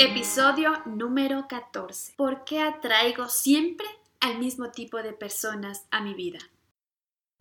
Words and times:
Episodio 0.00 0.74
número 0.86 1.48
14. 1.48 2.12
¿Por 2.16 2.44
qué 2.44 2.60
atraigo 2.60 3.28
siempre 3.28 3.88
al 4.20 4.38
mismo 4.38 4.70
tipo 4.70 5.02
de 5.02 5.12
personas 5.12 5.88
a 5.90 6.00
mi 6.00 6.14
vida? 6.14 6.38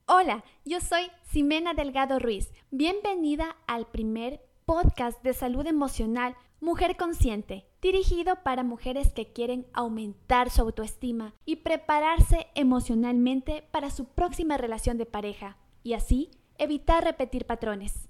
Hola, 0.08 0.44
yo 0.66 0.82
soy 0.82 1.12
Ximena 1.32 1.76
Delgado 1.76 2.18
Ruiz. 2.18 2.52
Bienvenida 2.72 3.58
al 3.68 3.86
primer 3.86 4.42
podcast 4.66 5.22
de 5.22 5.36
salud 5.36 5.68
emocional 5.68 6.36
Mujer 6.60 6.98
Consciente, 6.98 7.68
dirigido 7.80 8.42
para 8.42 8.64
mujeres 8.64 9.14
que 9.14 9.32
quieren 9.32 9.68
aumentar 9.72 10.50
su 10.50 10.64
autoestima 10.64 11.36
y 11.46 11.58
prepararse 11.58 12.48
emocionalmente 12.56 13.68
para 13.70 13.92
su 13.92 14.06
próxima 14.06 14.58
relación 14.58 14.98
de 14.98 15.06
pareja 15.06 15.60
y 15.84 15.94
así 15.94 16.32
evitar 16.58 17.04
repetir 17.04 17.46
patrones. 17.46 18.10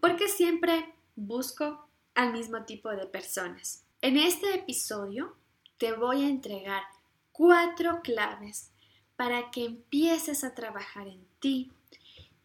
Porque 0.00 0.28
siempre 0.28 0.94
busco 1.16 1.86
al 2.16 2.32
mismo 2.32 2.64
tipo 2.64 2.90
de 2.90 3.06
personas. 3.06 3.84
En 4.00 4.16
este 4.16 4.54
episodio 4.54 5.36
te 5.78 5.92
voy 5.92 6.24
a 6.24 6.28
entregar 6.28 6.82
cuatro 7.30 8.00
claves 8.02 8.72
para 9.14 9.50
que 9.50 9.64
empieces 9.64 10.42
a 10.42 10.54
trabajar 10.54 11.06
en 11.06 11.24
ti, 11.38 11.70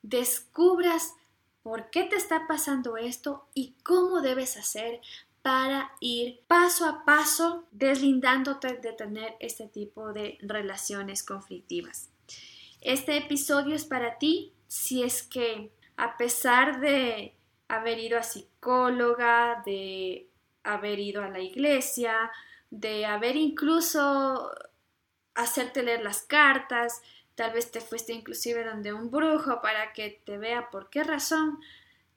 descubras 0.02 1.14
por 1.64 1.90
qué 1.90 2.04
te 2.04 2.16
está 2.16 2.48
pasando 2.48 2.98
esto 2.98 3.48
y 3.54 3.76
cómo 3.84 4.22
debes 4.22 4.58
hacer 4.58 5.02
para 5.42 5.92
ir 6.00 6.42
paso 6.48 6.86
a 6.86 7.04
paso 7.04 7.66
deslindándote 7.72 8.76
de 8.78 8.94
tener 8.94 9.36
este 9.40 9.68
tipo 9.68 10.14
de 10.14 10.38
relaciones 10.42 11.24
conflictivas. 11.24 12.10
Este 12.82 13.18
episodio 13.18 13.76
es 13.76 13.86
para 13.86 14.18
ti 14.18 14.54
si 14.68 15.04
es 15.04 15.24
que 15.24 15.72
a 15.98 16.18
pesar 16.18 16.80
de 16.80 17.36
haber 17.72 18.00
ido 18.00 18.20
a 18.20 18.24
psicóloga, 18.24 19.64
de 19.66 20.27
haber 20.64 21.00
ido 21.00 21.24
a 21.24 21.30
la 21.30 21.40
iglesia, 21.40 22.30
de 22.70 23.05
haber 23.05 23.38
incluso 23.38 24.52
hacerte 25.36 25.82
leer 25.82 26.04
las 26.04 26.22
cartas, 26.24 27.02
tal 27.36 27.54
vez 27.54 27.72
te 27.72 27.80
fuiste 27.80 28.12
inclusive 28.12 28.66
donde 28.66 28.91
un 28.91 29.10
brujo 29.10 29.62
para 29.62 29.94
que 29.94 30.22
te 30.26 30.38
vea 30.38 30.70
por 30.70 30.90
qué 30.90 31.05
razón 31.05 31.60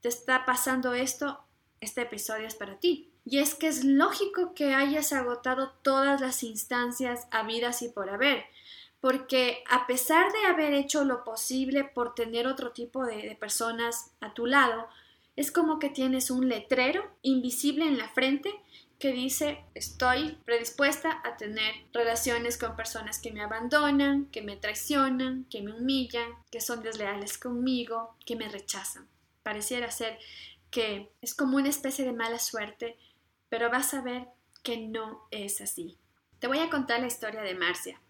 te 0.00 0.08
está 0.08 0.44
pasando 0.44 0.92
esto, 0.92 1.44
este 1.80 2.02
episodio 2.02 2.48
es 2.48 2.56
para 2.56 2.80
ti. 2.80 3.12
Y 3.24 3.38
es 3.38 3.54
que 3.54 3.68
es 3.68 3.84
lógico 3.84 4.54
que 4.54 4.74
hayas 4.74 5.12
agotado 5.12 5.70
todas 5.82 6.20
las 6.20 6.42
instancias 6.42 7.28
habidas 7.30 7.80
y 7.82 7.90
por 7.90 8.10
haber, 8.10 8.44
porque 9.00 9.62
a 9.70 9.86
pesar 9.86 10.32
de 10.32 10.46
haber 10.46 10.74
hecho 10.74 11.04
lo 11.04 11.22
posible 11.22 11.84
por 11.84 12.16
tener 12.16 12.48
otro 12.48 12.72
tipo 12.72 13.04
de, 13.06 13.22
de 13.22 13.36
personas 13.36 14.10
a 14.20 14.34
tu 14.34 14.46
lado, 14.46 14.88
es 15.36 15.50
como 15.50 15.78
que 15.78 15.90
tienes 15.90 16.30
un 16.30 16.48
letrero 16.48 17.02
invisible 17.22 17.86
en 17.86 17.98
la 17.98 18.08
frente 18.08 18.50
que 18.98 19.12
dice 19.12 19.64
estoy 19.74 20.38
predispuesta 20.44 21.20
a 21.24 21.36
tener 21.36 21.74
relaciones 21.92 22.56
con 22.56 22.76
personas 22.76 23.18
que 23.18 23.32
me 23.32 23.42
abandonan, 23.42 24.26
que 24.26 24.42
me 24.42 24.56
traicionan, 24.56 25.44
que 25.50 25.62
me 25.62 25.72
humillan, 25.72 26.28
que 26.50 26.60
son 26.60 26.82
desleales 26.82 27.36
conmigo, 27.36 28.16
que 28.24 28.36
me 28.36 28.48
rechazan. 28.48 29.08
Pareciera 29.42 29.90
ser 29.90 30.18
que 30.70 31.10
es 31.20 31.34
como 31.34 31.56
una 31.56 31.68
especie 31.68 32.04
de 32.04 32.12
mala 32.12 32.38
suerte, 32.38 32.96
pero 33.48 33.70
vas 33.70 33.92
a 33.94 34.00
ver 34.00 34.28
que 34.62 34.78
no 34.78 35.26
es 35.30 35.60
así. 35.60 35.98
Te 36.38 36.46
voy 36.46 36.58
a 36.60 36.70
contar 36.70 37.00
la 37.00 37.06
historia 37.06 37.42
de 37.42 37.54
Marcia. 37.54 38.00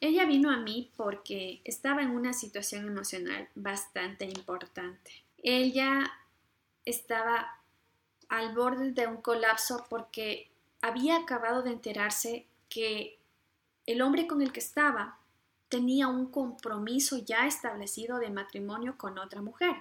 Ella 0.00 0.24
vino 0.24 0.50
a 0.50 0.56
mí 0.56 0.90
porque 0.96 1.60
estaba 1.64 2.02
en 2.02 2.10
una 2.10 2.32
situación 2.32 2.86
emocional 2.86 3.48
bastante 3.54 4.24
importante. 4.24 5.24
Ella 5.42 6.10
estaba 6.84 7.60
al 8.28 8.54
borde 8.54 8.92
de 8.92 9.06
un 9.06 9.18
colapso 9.18 9.86
porque 9.88 10.50
había 10.82 11.16
acabado 11.16 11.62
de 11.62 11.72
enterarse 11.72 12.46
que 12.68 13.18
el 13.86 14.02
hombre 14.02 14.26
con 14.26 14.40
el 14.40 14.52
que 14.52 14.60
estaba 14.60 15.18
tenía 15.68 16.08
un 16.08 16.26
compromiso 16.26 17.18
ya 17.18 17.46
establecido 17.46 18.18
de 18.18 18.30
matrimonio 18.30 18.96
con 18.96 19.18
otra 19.18 19.42
mujer. 19.42 19.76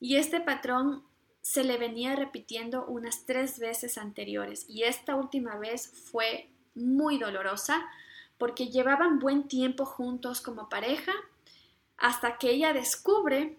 Y 0.00 0.16
este 0.16 0.40
patrón 0.40 1.04
se 1.42 1.64
le 1.64 1.78
venía 1.78 2.16
repitiendo 2.16 2.84
unas 2.86 3.24
tres 3.24 3.58
veces 3.58 3.98
anteriores 3.98 4.66
y 4.68 4.84
esta 4.84 5.16
última 5.16 5.56
vez 5.56 5.90
fue 6.10 6.50
muy 6.74 7.18
dolorosa 7.18 7.86
porque 8.38 8.68
llevaban 8.68 9.18
buen 9.18 9.48
tiempo 9.48 9.84
juntos 9.84 10.40
como 10.40 10.68
pareja 10.68 11.12
hasta 11.96 12.38
que 12.38 12.50
ella 12.50 12.72
descubre 12.72 13.56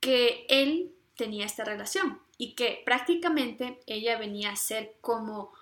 que 0.00 0.46
él 0.48 0.94
tenía 1.16 1.46
esta 1.46 1.64
relación 1.64 2.20
y 2.38 2.54
que 2.54 2.82
prácticamente 2.84 3.80
ella 3.86 4.18
venía 4.18 4.50
a 4.50 4.56
ser 4.56 4.96
como 5.00 5.52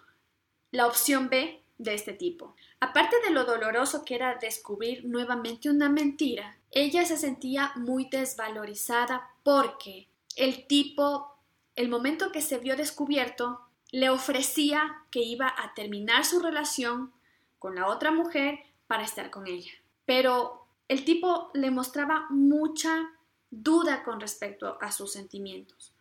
la 0.70 0.86
opción 0.86 1.28
B 1.28 1.62
de 1.78 1.94
este 1.94 2.12
tipo. 2.12 2.54
Aparte 2.80 3.16
de 3.24 3.30
lo 3.30 3.44
doloroso 3.44 4.04
que 4.04 4.14
era 4.14 4.36
descubrir 4.36 5.04
nuevamente 5.04 5.68
una 5.68 5.88
mentira, 5.88 6.56
ella 6.70 7.04
se 7.04 7.16
sentía 7.16 7.72
muy 7.76 8.06
desvalorizada 8.06 9.30
porque 9.42 10.08
el 10.36 10.66
tipo, 10.66 11.36
el 11.76 11.88
momento 11.88 12.32
que 12.32 12.40
se 12.40 12.58
vio 12.58 12.76
descubierto, 12.76 13.60
le 13.90 14.08
ofrecía 14.08 15.02
que 15.10 15.20
iba 15.20 15.54
a 15.56 15.74
terminar 15.74 16.24
su 16.24 16.40
relación 16.40 17.12
con 17.58 17.74
la 17.74 17.88
otra 17.88 18.10
mujer 18.10 18.60
para 18.86 19.04
estar 19.04 19.30
con 19.30 19.46
ella. 19.46 19.72
Pero 20.06 20.66
el 20.88 21.04
tipo 21.04 21.50
le 21.54 21.70
mostraba 21.70 22.26
mucha 22.30 23.10
duda 23.52 24.02
con 24.02 24.18
respecto 24.18 24.78
a 24.80 24.90
sus 24.90 25.12
sentimientos. 25.12 25.92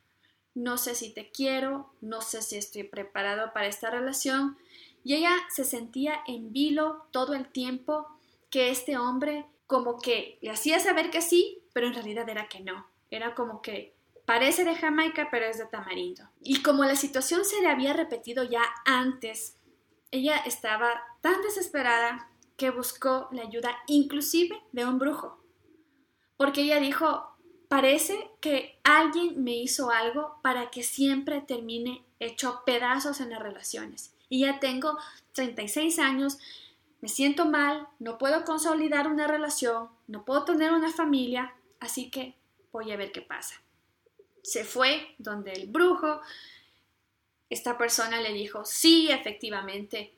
No 0.55 0.77
sé 0.77 0.95
si 0.95 1.13
te 1.13 1.29
quiero, 1.29 1.93
no 2.01 2.21
sé 2.21 2.41
si 2.41 2.57
estoy 2.57 2.83
preparado 2.83 3.53
para 3.53 3.67
esta 3.67 3.91
relación. 3.91 4.57
Y 5.03 5.15
ella 5.15 5.35
se 5.49 5.63
sentía 5.63 6.21
en 6.27 6.51
vilo 6.51 7.05
todo 7.11 7.33
el 7.33 7.47
tiempo 7.47 8.07
que 8.49 8.69
este 8.69 8.97
hombre 8.97 9.45
como 9.67 9.99
que 9.99 10.37
le 10.41 10.49
hacía 10.49 10.79
saber 10.79 11.11
que 11.11 11.21
sí, 11.21 11.59
pero 11.73 11.87
en 11.87 11.93
realidad 11.93 12.27
era 12.27 12.47
que 12.47 12.59
no. 12.59 12.85
Era 13.09 13.35
como 13.35 13.61
que 13.61 13.93
parece 14.25 14.63
de 14.63 14.75
Jamaica, 14.75 15.29
pero 15.31 15.45
es 15.45 15.57
de 15.57 15.65
Tamarindo. 15.65 16.23
Y 16.41 16.61
como 16.61 16.83
la 16.83 16.95
situación 16.95 17.45
se 17.45 17.61
le 17.61 17.69
había 17.69 17.93
repetido 17.93 18.43
ya 18.43 18.63
antes, 18.85 19.57
ella 20.11 20.37
estaba 20.37 21.01
tan 21.21 21.41
desesperada 21.41 22.29
que 22.57 22.69
buscó 22.69 23.29
la 23.31 23.43
ayuda 23.43 23.77
inclusive 23.87 24.61
de 24.71 24.85
un 24.85 24.99
brujo. 24.99 25.41
Porque 26.35 26.61
ella 26.61 26.79
dijo, 26.79 27.30
Parece 27.71 28.29
que 28.41 28.77
alguien 28.83 29.45
me 29.45 29.55
hizo 29.55 29.91
algo 29.91 30.35
para 30.41 30.69
que 30.71 30.83
siempre 30.83 31.39
termine 31.39 32.03
hecho 32.19 32.63
pedazos 32.65 33.21
en 33.21 33.29
las 33.29 33.41
relaciones. 33.41 34.13
Y 34.27 34.41
ya 34.41 34.59
tengo 34.59 34.97
36 35.31 35.97
años, 35.99 36.37
me 36.99 37.07
siento 37.07 37.45
mal, 37.45 37.87
no 37.97 38.17
puedo 38.17 38.43
consolidar 38.43 39.07
una 39.07 39.25
relación, 39.25 39.87
no 40.07 40.25
puedo 40.25 40.43
tener 40.43 40.73
una 40.73 40.91
familia, 40.91 41.53
así 41.79 42.09
que 42.09 42.35
voy 42.73 42.91
a 42.91 42.97
ver 42.97 43.13
qué 43.13 43.21
pasa. 43.21 43.55
Se 44.43 44.65
fue 44.65 45.15
donde 45.17 45.53
el 45.53 45.67
brujo, 45.67 46.19
esta 47.49 47.77
persona 47.77 48.19
le 48.19 48.33
dijo, 48.33 48.65
sí, 48.65 49.09
efectivamente, 49.09 50.13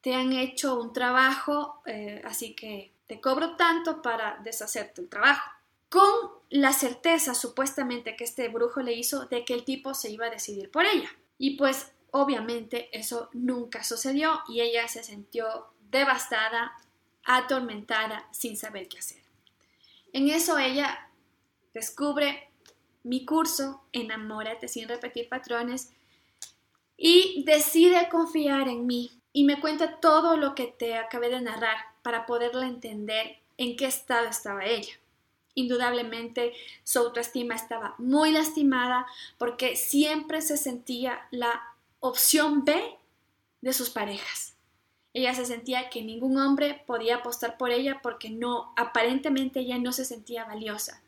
te 0.00 0.14
han 0.14 0.32
hecho 0.32 0.80
un 0.80 0.92
trabajo, 0.92 1.82
eh, 1.86 2.22
así 2.24 2.54
que 2.54 2.92
te 3.08 3.20
cobro 3.20 3.56
tanto 3.56 4.00
para 4.00 4.38
deshacerte 4.44 5.00
el 5.00 5.08
trabajo 5.08 5.50
con 5.94 6.43
la 6.54 6.72
certeza 6.72 7.34
supuestamente 7.34 8.14
que 8.14 8.22
este 8.22 8.48
brujo 8.48 8.80
le 8.80 8.92
hizo 8.92 9.26
de 9.26 9.44
que 9.44 9.54
el 9.54 9.64
tipo 9.64 9.92
se 9.92 10.12
iba 10.12 10.26
a 10.26 10.30
decidir 10.30 10.70
por 10.70 10.84
ella. 10.84 11.10
Y 11.36 11.56
pues 11.56 11.90
obviamente 12.12 12.96
eso 12.96 13.28
nunca 13.32 13.82
sucedió 13.82 14.38
y 14.48 14.60
ella 14.60 14.86
se 14.86 15.02
sintió 15.02 15.66
devastada, 15.90 16.76
atormentada, 17.24 18.28
sin 18.30 18.56
saber 18.56 18.86
qué 18.86 18.98
hacer. 18.98 19.20
En 20.12 20.28
eso 20.28 20.56
ella 20.56 21.10
descubre 21.72 22.48
mi 23.02 23.24
curso, 23.24 23.82
Enamórate 23.90 24.68
sin 24.68 24.88
repetir 24.88 25.28
patrones, 25.28 25.90
y 26.96 27.42
decide 27.44 28.08
confiar 28.08 28.68
en 28.68 28.86
mí 28.86 29.10
y 29.32 29.42
me 29.42 29.60
cuenta 29.60 29.98
todo 29.98 30.36
lo 30.36 30.54
que 30.54 30.68
te 30.68 30.94
acabé 30.94 31.30
de 31.30 31.40
narrar 31.40 31.78
para 32.02 32.26
poderla 32.26 32.68
entender 32.68 33.40
en 33.56 33.76
qué 33.76 33.86
estado 33.86 34.28
estaba 34.28 34.64
ella. 34.64 34.94
Indudablemente 35.54 36.52
su 36.82 36.98
autoestima 36.98 37.54
estaba 37.54 37.94
muy 37.98 38.32
lastimada 38.32 39.06
porque 39.38 39.76
siempre 39.76 40.42
se 40.42 40.56
sentía 40.56 41.26
la 41.30 41.62
opción 42.00 42.64
B 42.64 42.98
de 43.60 43.72
sus 43.72 43.90
parejas. 43.90 44.54
Ella 45.12 45.32
se 45.32 45.46
sentía 45.46 45.90
que 45.90 46.02
ningún 46.02 46.38
hombre 46.38 46.82
podía 46.86 47.16
apostar 47.16 47.56
por 47.56 47.70
ella 47.70 48.00
porque 48.02 48.30
no, 48.30 48.72
aparentemente 48.76 49.60
ella 49.60 49.78
no 49.78 49.92
se 49.92 50.04
sentía 50.04 50.44
valiosa. 50.44 51.02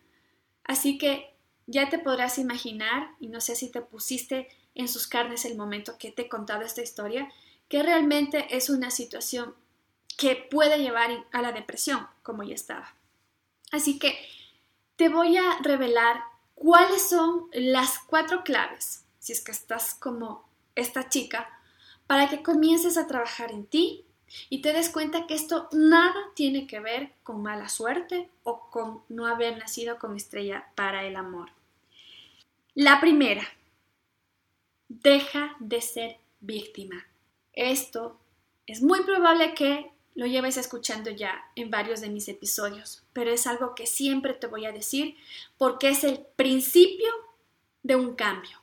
Así 0.63 0.97
que 0.97 1.35
ya 1.67 1.89
te 1.89 1.99
podrás 1.99 2.39
imaginar, 2.39 3.11
y 3.19 3.27
no 3.27 3.41
sé 3.41 3.57
si 3.57 3.71
te 3.71 3.81
pusiste 3.81 4.49
en 4.77 4.87
sus 4.87 5.09
carnes 5.09 5.45
el 5.45 5.57
momento 5.57 5.99
que 5.99 6.13
te 6.13 6.23
he 6.23 6.29
contado 6.29 6.63
esta 6.63 6.83
historia, 6.83 7.33
que 7.69 7.83
realmente 7.83 8.57
es 8.57 8.71
una 8.71 8.93
situación 8.93 9.55
que 10.17 10.37
puede 10.37 10.79
llevar 10.79 11.27
a 11.33 11.43
la 11.43 11.53
depresión, 11.53 12.07
como 12.23 12.45
ya 12.45 12.55
estaba. 12.55 12.95
Así 13.73 13.99
que 13.99 14.17
te 14.97 15.09
voy 15.09 15.37
a 15.37 15.59
revelar 15.63 16.23
cuáles 16.55 17.09
son 17.09 17.49
las 17.53 17.99
cuatro 17.99 18.43
claves, 18.43 19.05
si 19.19 19.33
es 19.33 19.43
que 19.43 19.53
estás 19.53 19.95
como 19.95 20.49
esta 20.75 21.09
chica 21.09 21.49
para 22.07 22.29
que 22.29 22.43
comiences 22.43 22.97
a 22.97 23.07
trabajar 23.07 23.53
en 23.53 23.67
ti 23.67 24.05
y 24.49 24.63
te 24.63 24.73
des 24.73 24.91
cuenta 24.91 25.27
que 25.27 25.35
esto 25.35 25.69
nada 25.73 26.15
tiene 26.35 26.67
que 26.67 26.81
ver 26.81 27.13
con 27.23 27.43
mala 27.43 27.69
suerte 27.69 28.29
o 28.43 28.69
con 28.71 29.03
no 29.09 29.27
haber 29.27 29.59
nacido 29.59 29.99
con 29.99 30.17
estrella 30.17 30.67
para 30.75 31.05
el 31.05 31.17
amor. 31.17 31.51
La 32.75 33.01
primera, 33.01 33.47
deja 34.89 35.57
de 35.61 35.81
ser 35.81 36.19
víctima. 36.41 37.07
Esto 37.53 38.19
es 38.67 38.83
muy 38.83 39.03
probable 39.03 39.55
que 39.55 39.91
lo 40.17 40.27
lleves 40.27 40.57
escuchando 40.57 41.11
ya 41.11 41.45
en 41.55 41.71
varios 41.71 42.01
de 42.01 42.09
mis 42.09 42.27
episodios, 42.29 43.03
pero 43.13 43.31
es 43.31 43.47
algo 43.47 43.75
que 43.75 43.87
siempre 43.87 44.33
te 44.33 44.47
voy 44.47 44.65
a 44.65 44.73
decir 44.73 45.17
porque 45.59 45.91
es 45.91 46.03
el 46.05 46.27
principio 46.37 47.09
de 47.83 47.97
un 47.97 48.17
cambio. 48.17 48.59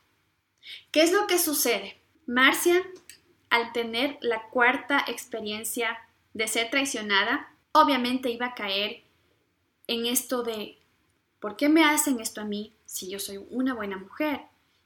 ¿Qué 0.90 1.02
es 1.02 1.12
lo 1.12 1.26
que 1.26 1.38
sucede? 1.38 2.00
Marcia 2.26 2.84
al 3.50 3.72
tener 3.72 4.18
la 4.20 4.48
cuarta 4.48 5.04
experiencia 5.06 5.96
de 6.32 6.48
ser 6.48 6.70
traicionada, 6.70 7.54
obviamente 7.70 8.30
iba 8.30 8.46
a 8.46 8.54
caer 8.54 9.04
en 9.86 10.06
esto 10.06 10.42
de, 10.42 10.78
¿por 11.38 11.56
qué 11.56 11.68
me 11.68 11.84
hacen 11.84 12.18
esto 12.18 12.40
a 12.40 12.44
mí 12.44 12.72
si 12.84 13.08
yo 13.08 13.20
soy 13.20 13.38
una 13.50 13.74
buena 13.74 13.96
mujer? 13.96 14.40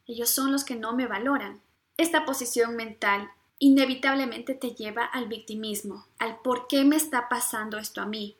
Ellos 0.06 0.28
son 0.28 0.52
los 0.52 0.64
que 0.64 0.76
no 0.76 0.94
me 0.94 1.06
valoran. 1.06 1.62
Esta 1.96 2.26
posición 2.26 2.76
mental 2.76 3.30
inevitablemente 3.58 4.54
te 4.54 4.74
lleva 4.74 5.04
al 5.04 5.26
victimismo, 5.26 6.06
al 6.18 6.38
por 6.40 6.66
qué 6.68 6.84
me 6.84 6.96
está 6.96 7.28
pasando 7.28 7.78
esto 7.78 8.00
a 8.00 8.06
mí. 8.06 8.36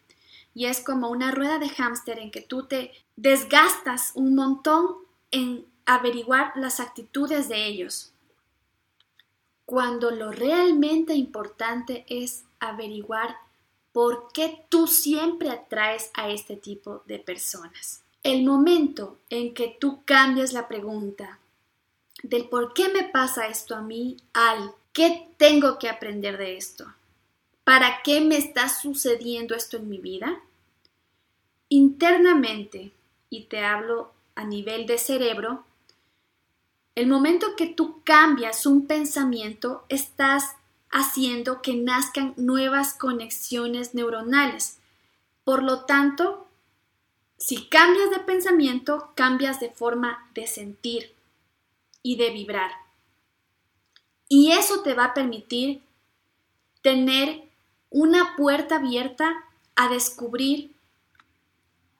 Y 0.54 0.66
es 0.66 0.80
como 0.80 1.08
una 1.08 1.30
rueda 1.30 1.58
de 1.58 1.68
hámster 1.68 2.18
en 2.18 2.30
que 2.30 2.40
tú 2.40 2.64
te 2.64 2.92
desgastas 3.16 4.12
un 4.14 4.34
montón 4.34 4.96
en 5.30 5.66
averiguar 5.86 6.52
las 6.56 6.80
actitudes 6.80 7.48
de 7.48 7.66
ellos 7.66 8.12
cuando 9.68 10.10
lo 10.10 10.32
realmente 10.32 11.12
importante 11.12 12.06
es 12.08 12.44
averiguar 12.58 13.36
por 13.92 14.32
qué 14.32 14.64
tú 14.70 14.86
siempre 14.86 15.50
atraes 15.50 16.10
a 16.14 16.30
este 16.30 16.56
tipo 16.56 17.02
de 17.04 17.18
personas. 17.18 18.02
El 18.22 18.46
momento 18.46 19.18
en 19.28 19.52
que 19.52 19.76
tú 19.78 20.04
cambias 20.06 20.54
la 20.54 20.68
pregunta 20.68 21.38
del 22.22 22.48
por 22.48 22.72
qué 22.72 22.88
me 22.88 23.04
pasa 23.04 23.46
esto 23.46 23.76
a 23.76 23.82
mí 23.82 24.16
al 24.32 24.72
qué 24.98 25.28
tengo 25.36 25.78
que 25.78 25.88
aprender 25.88 26.38
de 26.38 26.56
esto, 26.56 26.92
para 27.62 28.02
qué 28.02 28.20
me 28.20 28.36
está 28.36 28.68
sucediendo 28.68 29.54
esto 29.54 29.76
en 29.76 29.88
mi 29.88 29.98
vida, 29.98 30.40
internamente, 31.68 32.90
y 33.30 33.44
te 33.44 33.64
hablo 33.64 34.10
a 34.34 34.42
nivel 34.42 34.88
de 34.88 34.98
cerebro, 34.98 35.62
el 36.96 37.06
momento 37.06 37.54
que 37.54 37.68
tú 37.68 38.02
cambias 38.02 38.66
un 38.66 38.88
pensamiento, 38.88 39.84
estás 39.88 40.56
haciendo 40.90 41.62
que 41.62 41.74
nazcan 41.74 42.34
nuevas 42.36 42.92
conexiones 42.94 43.94
neuronales. 43.94 44.78
Por 45.44 45.62
lo 45.62 45.84
tanto, 45.84 46.48
si 47.36 47.68
cambias 47.68 48.10
de 48.10 48.18
pensamiento, 48.18 49.12
cambias 49.14 49.60
de 49.60 49.70
forma 49.70 50.28
de 50.34 50.48
sentir 50.48 51.14
y 52.02 52.16
de 52.16 52.30
vibrar. 52.30 52.87
Y 54.28 54.52
eso 54.52 54.82
te 54.82 54.94
va 54.94 55.06
a 55.06 55.14
permitir 55.14 55.80
tener 56.82 57.42
una 57.90 58.36
puerta 58.36 58.76
abierta 58.76 59.44
a 59.74 59.88
descubrir 59.88 60.72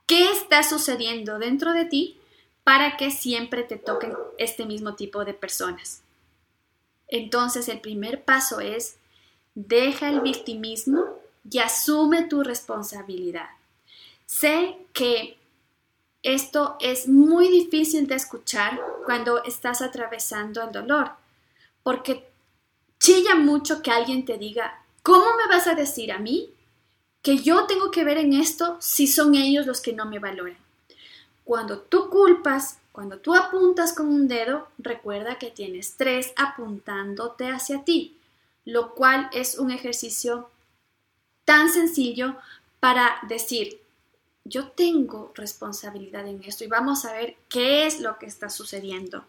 qué 0.06 0.30
está 0.30 0.62
sucediendo 0.62 1.38
dentro 1.38 1.72
de 1.72 1.84
ti 1.84 2.19
para 2.64 2.96
que 2.96 3.10
siempre 3.10 3.62
te 3.62 3.76
toquen 3.76 4.14
este 4.36 4.66
mismo 4.66 4.94
tipo 4.94 5.25
de 5.25 5.34
personas. 5.34 6.02
Entonces 7.08 7.69
el 7.69 7.80
primer 7.80 8.25
paso 8.25 8.60
es 8.60 8.96
deja 9.54 10.08
el 10.08 10.20
victimismo 10.20 11.04
y 11.50 11.58
asume 11.58 12.25
tu 12.25 12.42
responsabilidad. 12.42 13.48
Sé 14.26 14.76
que 14.92 15.38
esto 16.22 16.76
es 16.80 17.08
muy 17.08 17.48
difícil 17.48 18.06
de 18.06 18.16
escuchar 18.16 18.78
cuando 19.06 19.42
estás 19.44 19.80
atravesando 19.80 20.62
el 20.62 20.72
dolor, 20.72 21.12
porque 21.88 22.29
chilla 23.00 23.35
mucho 23.35 23.81
que 23.81 23.90
alguien 23.90 24.26
te 24.26 24.37
diga, 24.37 24.85
¿cómo 25.02 25.25
me 25.38 25.46
vas 25.49 25.67
a 25.69 25.75
decir 25.75 26.12
a 26.12 26.19
mí 26.19 26.50
que 27.23 27.38
yo 27.38 27.64
tengo 27.64 27.90
que 27.90 28.05
ver 28.05 28.19
en 28.19 28.35
esto 28.35 28.76
si 28.79 29.06
son 29.06 29.35
ellos 29.35 29.64
los 29.64 29.81
que 29.81 29.94
no 29.94 30.05
me 30.05 30.19
valoran? 30.19 30.58
Cuando 31.44 31.79
tú 31.79 32.11
culpas, 32.11 32.79
cuando 32.93 33.20
tú 33.20 33.35
apuntas 33.35 33.94
con 33.94 34.08
un 34.08 34.29
dedo, 34.29 34.69
recuerda 34.76 35.38
que 35.38 35.50
tienes 35.50 35.96
tres 35.96 36.35
apuntándote 36.37 37.49
hacia 37.49 37.85
ti, 37.85 38.19
lo 38.67 38.94
cual 38.94 39.31
es 39.32 39.58
un 39.58 39.70
ejercicio 39.70 40.50
tan 41.46 41.70
sencillo 41.70 42.37
para 42.81 43.19
decir, 43.31 43.81
yo 44.44 44.69
tengo 44.73 45.32
responsabilidad 45.35 46.29
en 46.29 46.44
esto 46.44 46.64
y 46.64 46.67
vamos 46.67 47.06
a 47.06 47.14
ver 47.14 47.37
qué 47.49 47.87
es 47.87 47.99
lo 48.00 48.19
que 48.19 48.26
está 48.26 48.50
sucediendo. 48.50 49.25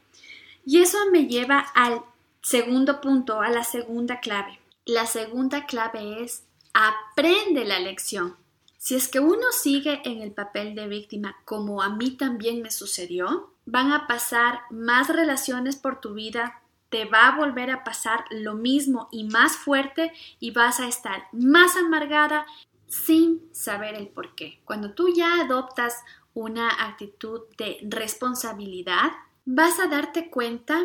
Y 0.65 0.81
eso 0.81 0.97
me 1.13 1.25
lleva 1.25 1.59
al 1.59 2.03
segundo 2.41 3.01
punto, 3.01 3.41
a 3.41 3.49
la 3.49 3.63
segunda 3.63 4.19
clave. 4.19 4.59
La 4.85 5.05
segunda 5.05 5.65
clave 5.65 6.23
es 6.23 6.43
aprende 6.73 7.65
la 7.65 7.79
lección. 7.79 8.35
Si 8.77 8.95
es 8.95 9.07
que 9.07 9.19
uno 9.19 9.51
sigue 9.51 10.01
en 10.05 10.21
el 10.21 10.31
papel 10.31 10.73
de 10.73 10.87
víctima, 10.87 11.35
como 11.43 11.81
a 11.81 11.89
mí 11.89 12.11
también 12.11 12.61
me 12.61 12.71
sucedió, 12.71 13.53
van 13.65 13.91
a 13.91 14.07
pasar 14.07 14.61
más 14.71 15.09
relaciones 15.09 15.75
por 15.75 15.99
tu 15.99 16.13
vida, 16.13 16.61
te 16.89 17.05
va 17.05 17.27
a 17.27 17.37
volver 17.37 17.69
a 17.71 17.83
pasar 17.83 18.25
lo 18.31 18.55
mismo 18.55 19.09
y 19.11 19.25
más 19.25 19.57
fuerte 19.57 20.11
y 20.39 20.51
vas 20.51 20.79
a 20.79 20.87
estar 20.87 21.27
más 21.31 21.75
amargada 21.75 22.45
sin 22.87 23.41
saber 23.53 23.95
el 23.95 24.07
por 24.07 24.33
qué. 24.33 24.59
Cuando 24.65 24.93
tú 24.93 25.13
ya 25.13 25.41
adoptas 25.41 25.95
una 26.33 26.69
actitud 26.87 27.41
de 27.57 27.77
responsabilidad, 27.83 29.11
vas 29.45 29.79
a 29.79 29.87
darte 29.87 30.29
cuenta 30.29 30.81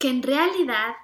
que 0.00 0.08
en 0.08 0.22
realidad 0.22 0.96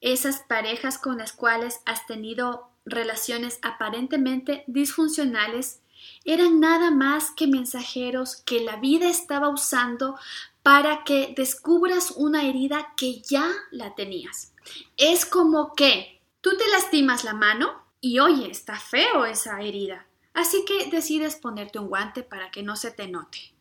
esas 0.00 0.38
parejas 0.38 0.98
con 0.98 1.18
las 1.18 1.32
cuales 1.32 1.80
has 1.84 2.06
tenido 2.06 2.70
relaciones 2.86 3.58
aparentemente 3.60 4.62
disfuncionales 4.68 5.80
eran 6.24 6.60
nada 6.60 6.92
más 6.92 7.32
que 7.32 7.48
mensajeros 7.48 8.36
que 8.36 8.60
la 8.60 8.76
vida 8.76 9.08
estaba 9.08 9.48
usando 9.48 10.16
para 10.62 11.02
que 11.02 11.34
descubras 11.36 12.12
una 12.12 12.44
herida 12.44 12.94
que 12.96 13.20
ya 13.20 13.50
la 13.72 13.96
tenías. 13.96 14.52
Es 14.96 15.26
como 15.26 15.74
que 15.74 16.20
tú 16.40 16.56
te 16.56 16.68
lastimas 16.68 17.24
la 17.24 17.34
mano 17.34 17.82
y 18.00 18.20
oye, 18.20 18.48
está 18.48 18.78
feo 18.78 19.24
esa 19.24 19.60
herida. 19.60 20.06
Así 20.34 20.64
que 20.64 20.88
decides 20.88 21.34
ponerte 21.34 21.80
un 21.80 21.88
guante 21.88 22.22
para 22.22 22.52
que 22.52 22.62
no 22.62 22.76
se 22.76 22.92
te 22.92 23.08
note. 23.08 23.55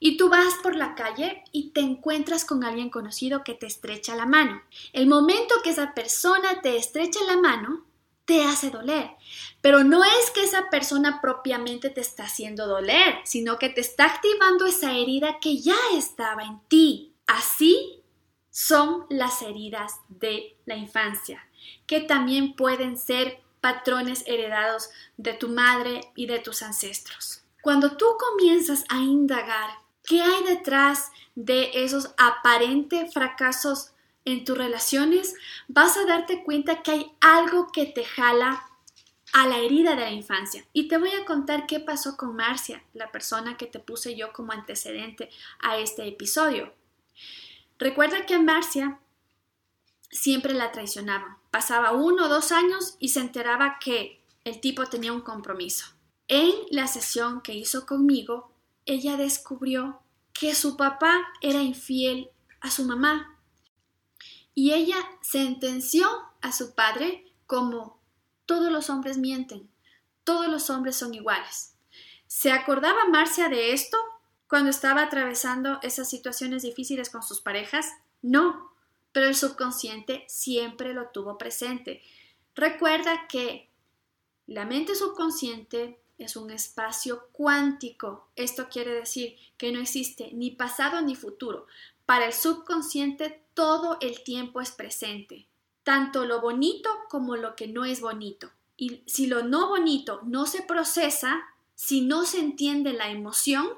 Y 0.00 0.16
tú 0.16 0.28
vas 0.28 0.54
por 0.62 0.76
la 0.76 0.94
calle 0.94 1.42
y 1.52 1.70
te 1.70 1.80
encuentras 1.80 2.44
con 2.44 2.64
alguien 2.64 2.90
conocido 2.90 3.44
que 3.44 3.54
te 3.54 3.66
estrecha 3.66 4.14
la 4.14 4.26
mano. 4.26 4.62
El 4.92 5.06
momento 5.06 5.56
que 5.62 5.70
esa 5.70 5.94
persona 5.94 6.60
te 6.62 6.76
estrecha 6.76 7.20
la 7.26 7.36
mano, 7.36 7.84
te 8.24 8.44
hace 8.44 8.70
doler. 8.70 9.10
Pero 9.62 9.84
no 9.84 10.04
es 10.04 10.30
que 10.34 10.44
esa 10.44 10.68
persona 10.70 11.20
propiamente 11.20 11.88
te 11.90 12.02
está 12.02 12.24
haciendo 12.24 12.66
doler, 12.66 13.16
sino 13.24 13.58
que 13.58 13.70
te 13.70 13.80
está 13.80 14.04
activando 14.04 14.66
esa 14.66 14.92
herida 14.92 15.38
que 15.40 15.58
ya 15.58 15.78
estaba 15.94 16.42
en 16.42 16.60
ti. 16.68 17.14
Así 17.26 18.02
son 18.50 19.06
las 19.08 19.40
heridas 19.42 19.94
de 20.08 20.58
la 20.66 20.76
infancia, 20.76 21.48
que 21.86 22.00
también 22.00 22.54
pueden 22.54 22.98
ser 22.98 23.40
patrones 23.60 24.24
heredados 24.26 24.90
de 25.16 25.32
tu 25.32 25.48
madre 25.48 26.00
y 26.14 26.26
de 26.26 26.38
tus 26.38 26.62
ancestros. 26.62 27.42
Cuando 27.62 27.96
tú 27.96 28.06
comienzas 28.18 28.84
a 28.88 28.98
indagar 28.98 29.70
qué 30.04 30.22
hay 30.22 30.44
detrás 30.44 31.10
de 31.34 31.70
esos 31.74 32.14
aparentes 32.16 33.12
fracasos 33.12 33.92
en 34.24 34.44
tus 34.44 34.56
relaciones, 34.56 35.34
vas 35.68 35.96
a 35.96 36.04
darte 36.04 36.44
cuenta 36.44 36.82
que 36.82 36.90
hay 36.90 37.12
algo 37.20 37.72
que 37.72 37.86
te 37.86 38.04
jala 38.04 38.64
a 39.32 39.46
la 39.46 39.58
herida 39.58 39.90
de 39.90 40.02
la 40.02 40.10
infancia. 40.10 40.64
Y 40.72 40.88
te 40.88 40.98
voy 40.98 41.10
a 41.10 41.24
contar 41.24 41.66
qué 41.66 41.80
pasó 41.80 42.16
con 42.16 42.36
Marcia, 42.36 42.82
la 42.94 43.10
persona 43.10 43.56
que 43.56 43.66
te 43.66 43.78
puse 43.78 44.16
yo 44.16 44.32
como 44.32 44.52
antecedente 44.52 45.30
a 45.60 45.78
este 45.78 46.06
episodio. 46.06 46.72
Recuerda 47.78 48.26
que 48.26 48.34
a 48.34 48.40
Marcia 48.40 48.98
siempre 50.10 50.54
la 50.54 50.72
traicionaba. 50.72 51.38
Pasaba 51.50 51.92
uno 51.92 52.26
o 52.26 52.28
dos 52.28 52.52
años 52.52 52.96
y 52.98 53.10
se 53.10 53.20
enteraba 53.20 53.78
que 53.78 54.20
el 54.44 54.60
tipo 54.60 54.86
tenía 54.86 55.12
un 55.12 55.20
compromiso. 55.20 55.86
En 56.28 56.52
la 56.70 56.86
sesión 56.86 57.40
que 57.40 57.54
hizo 57.54 57.86
conmigo, 57.86 58.52
ella 58.84 59.16
descubrió 59.16 60.02
que 60.32 60.54
su 60.54 60.76
papá 60.76 61.26
era 61.40 61.62
infiel 61.62 62.30
a 62.60 62.70
su 62.70 62.84
mamá 62.84 63.38
y 64.54 64.72
ella 64.72 64.96
sentenció 65.22 66.06
a 66.40 66.52
su 66.52 66.74
padre 66.74 67.32
como 67.46 68.00
todos 68.44 68.70
los 68.70 68.90
hombres 68.90 69.16
mienten, 69.16 69.70
todos 70.24 70.48
los 70.48 70.68
hombres 70.68 70.96
son 70.96 71.14
iguales. 71.14 71.74
¿Se 72.26 72.52
acordaba 72.52 73.08
Marcia 73.08 73.48
de 73.48 73.72
esto 73.72 73.96
cuando 74.48 74.68
estaba 74.70 75.02
atravesando 75.02 75.78
esas 75.82 76.10
situaciones 76.10 76.62
difíciles 76.62 77.08
con 77.08 77.22
sus 77.22 77.40
parejas? 77.40 77.86
No, 78.20 78.72
pero 79.12 79.26
el 79.26 79.34
subconsciente 79.34 80.24
siempre 80.28 80.92
lo 80.92 81.08
tuvo 81.08 81.38
presente. 81.38 82.02
Recuerda 82.54 83.28
que 83.28 83.70
la 84.46 84.66
mente 84.66 84.94
subconsciente 84.94 86.02
es 86.18 86.36
un 86.36 86.50
espacio 86.50 87.28
cuántico. 87.32 88.28
Esto 88.36 88.68
quiere 88.68 88.92
decir 88.92 89.36
que 89.56 89.72
no 89.72 89.80
existe 89.80 90.30
ni 90.32 90.50
pasado 90.50 91.00
ni 91.00 91.14
futuro. 91.14 91.66
Para 92.04 92.26
el 92.26 92.32
subconsciente 92.32 93.42
todo 93.54 93.98
el 94.00 94.22
tiempo 94.24 94.60
es 94.60 94.72
presente, 94.72 95.46
tanto 95.82 96.24
lo 96.24 96.40
bonito 96.40 96.90
como 97.08 97.36
lo 97.36 97.54
que 97.54 97.68
no 97.68 97.84
es 97.84 98.00
bonito. 98.00 98.50
Y 98.76 99.02
si 99.06 99.26
lo 99.26 99.42
no 99.42 99.68
bonito 99.68 100.20
no 100.24 100.46
se 100.46 100.62
procesa, 100.62 101.40
si 101.74 102.00
no 102.00 102.24
se 102.24 102.40
entiende 102.40 102.92
la 102.92 103.10
emoción, 103.10 103.68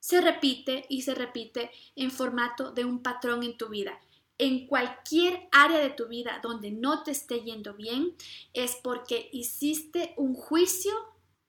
se 0.00 0.20
repite 0.20 0.84
y 0.88 1.02
se 1.02 1.14
repite 1.14 1.70
en 1.94 2.10
formato 2.10 2.72
de 2.72 2.84
un 2.84 3.02
patrón 3.02 3.42
en 3.42 3.56
tu 3.56 3.68
vida. 3.68 4.00
En 4.36 4.66
cualquier 4.66 5.48
área 5.52 5.78
de 5.78 5.90
tu 5.90 6.08
vida 6.08 6.40
donde 6.42 6.72
no 6.72 7.04
te 7.04 7.12
esté 7.12 7.42
yendo 7.42 7.74
bien, 7.74 8.14
es 8.52 8.76
porque 8.82 9.28
hiciste 9.32 10.14
un 10.16 10.34
juicio 10.34 10.92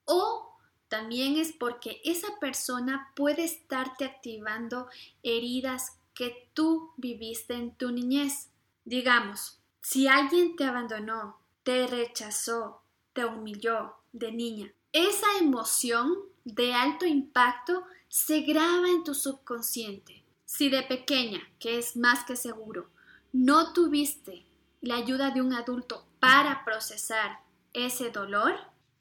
o 0.05 0.57
también 0.87 1.37
es 1.37 1.51
porque 1.51 2.01
esa 2.03 2.39
persona 2.39 3.11
puede 3.15 3.43
estarte 3.43 4.05
activando 4.05 4.87
heridas 5.23 5.99
que 6.13 6.49
tú 6.53 6.91
viviste 6.97 7.55
en 7.55 7.75
tu 7.75 7.91
niñez. 7.91 8.49
Digamos, 8.85 9.59
si 9.81 10.07
alguien 10.07 10.55
te 10.55 10.65
abandonó, 10.65 11.39
te 11.63 11.87
rechazó, 11.87 12.83
te 13.13 13.25
humilló 13.25 13.95
de 14.11 14.31
niña, 14.31 14.73
esa 14.91 15.25
emoción 15.39 16.13
de 16.45 16.73
alto 16.73 17.05
impacto 17.05 17.83
se 18.07 18.41
graba 18.41 18.89
en 18.89 19.03
tu 19.03 19.15
subconsciente. 19.15 20.23
Si 20.45 20.69
de 20.69 20.83
pequeña, 20.83 21.41
que 21.57 21.79
es 21.79 21.97
más 21.97 22.23
que 22.25 22.35
seguro, 22.35 22.89
no 23.31 23.73
tuviste 23.73 24.45
la 24.81 24.97
ayuda 24.97 25.31
de 25.31 25.41
un 25.41 25.53
adulto 25.53 26.05
para 26.19 26.63
procesar 26.63 27.39
ese 27.73 28.11
dolor, 28.11 28.53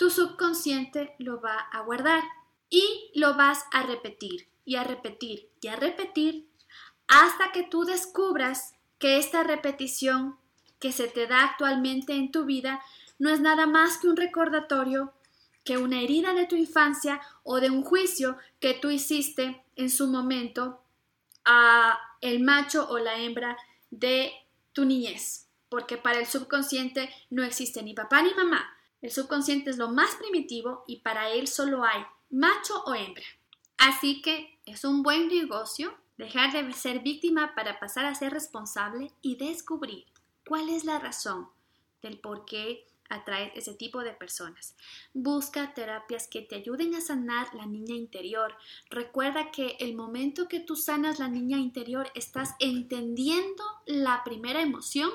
tu 0.02 0.10
subconsciente 0.10 1.14
lo 1.18 1.40
va 1.40 1.56
a 1.70 1.82
guardar 1.82 2.24
y 2.68 3.12
lo 3.14 3.36
vas 3.36 3.66
a 3.70 3.84
repetir 3.84 4.48
y 4.64 4.74
a 4.74 4.82
repetir 4.82 5.48
y 5.60 5.68
a 5.68 5.76
repetir 5.76 6.48
hasta 7.06 7.52
que 7.52 7.62
tú 7.62 7.84
descubras 7.84 8.74
que 8.98 9.18
esta 9.18 9.44
repetición 9.44 10.38
que 10.80 10.90
se 10.90 11.06
te 11.06 11.28
da 11.28 11.44
actualmente 11.44 12.14
en 12.14 12.32
tu 12.32 12.44
vida 12.44 12.82
no 13.20 13.30
es 13.30 13.38
nada 13.38 13.66
más 13.66 13.98
que 13.98 14.08
un 14.08 14.16
recordatorio, 14.16 15.12
que 15.62 15.78
una 15.78 16.00
herida 16.00 16.34
de 16.34 16.46
tu 16.46 16.56
infancia 16.56 17.20
o 17.44 17.60
de 17.60 17.70
un 17.70 17.84
juicio 17.84 18.36
que 18.58 18.74
tú 18.74 18.90
hiciste 18.90 19.62
en 19.76 19.88
su 19.88 20.08
momento 20.08 20.82
a 21.44 21.96
el 22.20 22.40
macho 22.40 22.88
o 22.90 22.98
la 22.98 23.18
hembra 23.20 23.56
de 23.92 24.32
tu 24.72 24.84
niñez, 24.84 25.46
porque 25.68 25.96
para 25.96 26.18
el 26.18 26.26
subconsciente 26.26 27.08
no 27.30 27.44
existe 27.44 27.84
ni 27.84 27.94
papá 27.94 28.20
ni 28.20 28.34
mamá. 28.34 28.68
El 29.02 29.10
subconsciente 29.10 29.70
es 29.70 29.76
lo 29.76 29.88
más 29.88 30.14
primitivo 30.14 30.84
y 30.86 31.00
para 31.00 31.30
él 31.30 31.48
solo 31.48 31.84
hay 31.84 32.02
macho 32.30 32.82
o 32.86 32.94
hembra. 32.94 33.24
Así 33.76 34.22
que 34.22 34.58
es 34.64 34.84
un 34.84 35.02
buen 35.02 35.28
negocio 35.28 35.92
dejar 36.16 36.52
de 36.52 36.72
ser 36.72 37.00
víctima 37.00 37.54
para 37.56 37.80
pasar 37.80 38.06
a 38.06 38.14
ser 38.14 38.32
responsable 38.32 39.10
y 39.20 39.36
descubrir 39.36 40.06
cuál 40.46 40.68
es 40.68 40.84
la 40.84 41.00
razón 41.00 41.48
del 42.00 42.18
por 42.18 42.44
qué 42.44 42.86
atraes 43.08 43.52
ese 43.56 43.74
tipo 43.74 44.00
de 44.02 44.12
personas. 44.12 44.76
Busca 45.12 45.74
terapias 45.74 46.28
que 46.28 46.42
te 46.42 46.54
ayuden 46.54 46.94
a 46.94 47.00
sanar 47.00 47.52
la 47.54 47.66
niña 47.66 47.94
interior. 47.94 48.54
Recuerda 48.88 49.50
que 49.50 49.76
el 49.80 49.94
momento 49.94 50.48
que 50.48 50.60
tú 50.60 50.76
sanas 50.76 51.18
la 51.18 51.28
niña 51.28 51.58
interior 51.58 52.10
estás 52.14 52.54
entendiendo 52.58 53.64
la 53.86 54.22
primera 54.24 54.62
emoción 54.62 55.10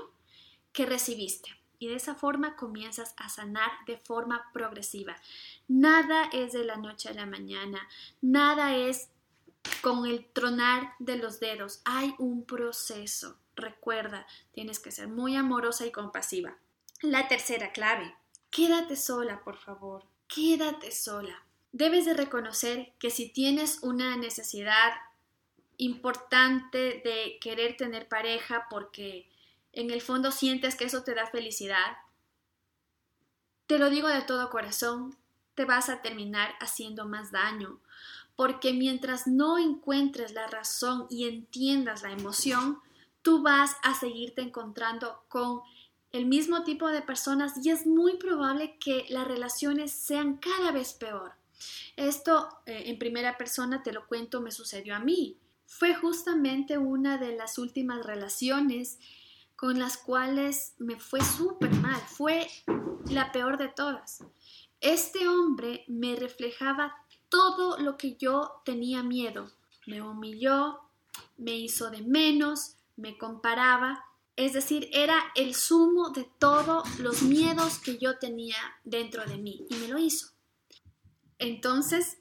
que 0.73 0.85
recibiste. 0.85 1.49
Y 1.79 1.87
de 1.87 1.95
esa 1.95 2.15
forma 2.15 2.55
comienzas 2.55 3.13
a 3.17 3.29
sanar 3.29 3.71
de 3.85 3.97
forma 3.97 4.49
progresiva. 4.53 5.15
Nada 5.67 6.29
es 6.33 6.53
de 6.53 6.63
la 6.63 6.77
noche 6.77 7.09
a 7.09 7.13
la 7.13 7.25
mañana, 7.25 7.87
nada 8.21 8.75
es 8.75 9.09
con 9.81 10.05
el 10.05 10.25
tronar 10.25 10.93
de 10.99 11.17
los 11.17 11.39
dedos. 11.39 11.81
Hay 11.85 12.15
un 12.17 12.45
proceso. 12.45 13.37
Recuerda, 13.55 14.27
tienes 14.51 14.79
que 14.79 14.91
ser 14.91 15.07
muy 15.07 15.35
amorosa 15.35 15.85
y 15.85 15.91
compasiva. 15.91 16.57
La 17.01 17.27
tercera 17.27 17.71
clave. 17.71 18.15
Quédate 18.49 18.95
sola, 18.95 19.41
por 19.43 19.57
favor. 19.57 20.05
Quédate 20.27 20.91
sola. 20.91 21.43
Debes 21.71 22.05
de 22.05 22.13
reconocer 22.13 22.93
que 22.99 23.09
si 23.09 23.29
tienes 23.29 23.79
una 23.83 24.17
necesidad 24.17 24.93
importante 25.77 27.01
de 27.03 27.37
querer 27.39 27.77
tener 27.77 28.07
pareja 28.07 28.67
porque 28.69 29.29
en 29.77 29.91
el 29.91 30.01
fondo 30.01 30.31
sientes 30.31 30.75
que 30.75 30.85
eso 30.85 31.03
te 31.03 31.13
da 31.13 31.27
felicidad, 31.27 31.97
te 33.67 33.77
lo 33.77 33.91
digo 33.91 34.07
de 34.07 34.23
todo 34.23 34.49
corazón, 34.49 35.15
te 35.53 35.65
vas 35.65 35.89
a 35.89 36.01
terminar 36.01 36.55
haciendo 36.59 37.05
más 37.05 37.31
daño, 37.31 37.79
porque 38.35 38.73
mientras 38.73 39.27
no 39.27 39.59
encuentres 39.59 40.33
la 40.33 40.47
razón 40.47 41.05
y 41.11 41.27
entiendas 41.27 42.01
la 42.01 42.11
emoción, 42.11 42.79
tú 43.21 43.43
vas 43.43 43.75
a 43.83 43.93
seguirte 43.93 44.41
encontrando 44.41 45.23
con 45.27 45.61
el 46.11 46.25
mismo 46.25 46.63
tipo 46.63 46.87
de 46.87 47.03
personas 47.03 47.63
y 47.63 47.69
es 47.69 47.85
muy 47.85 48.17
probable 48.17 48.77
que 48.79 49.05
las 49.09 49.27
relaciones 49.27 49.91
sean 49.91 50.37
cada 50.37 50.71
vez 50.71 50.93
peor. 50.93 51.33
Esto 51.97 52.49
eh, 52.65 52.83
en 52.87 52.97
primera 52.97 53.37
persona 53.37 53.83
te 53.83 53.91
lo 53.91 54.07
cuento, 54.07 54.41
me 54.41 54.51
sucedió 54.51 54.95
a 54.95 54.99
mí. 54.99 55.37
Fue 55.67 55.93
justamente 55.93 56.79
una 56.79 57.19
de 57.19 57.35
las 57.35 57.59
últimas 57.59 58.03
relaciones 58.03 58.97
con 59.57 59.79
las 59.79 59.97
cuales 59.97 60.75
me 60.77 60.97
fue 60.97 61.19
súper 61.21 61.71
mal, 61.71 61.99
fue 61.99 62.47
la 63.09 63.33
peor 63.33 63.57
de 63.57 63.67
todas. 63.67 64.23
Este 64.79 65.27
hombre 65.27 65.83
me 65.89 66.15
reflejaba 66.15 66.95
todo 67.27 67.77
lo 67.77 67.97
que 67.97 68.15
yo 68.15 68.61
tenía 68.63 69.03
miedo. 69.03 69.51
Me 69.85 70.01
humilló, 70.01 70.79
me 71.35 71.57
hizo 71.57 71.89
de 71.89 72.01
menos, 72.01 72.77
me 72.95 73.17
comparaba 73.17 74.07
es 74.37 74.53
decir, 74.53 74.87
era 74.93 75.31
el 75.33 75.55
sumo 75.55 76.11
de 76.11 76.29
todos 76.37 76.99
los 76.99 77.23
miedos 77.23 77.79
que 77.79 77.97
yo 77.97 78.19
tenía 78.19 78.55
dentro 78.83 79.25
de 79.25 79.37
mí 79.37 79.65
y 79.67 79.75
me 79.77 79.87
lo 79.87 79.97
hizo. 79.97 80.27
Entonces, 81.39 82.19